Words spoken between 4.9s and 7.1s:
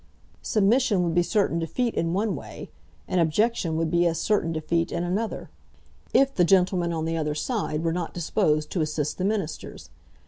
in another, if the gentlemen on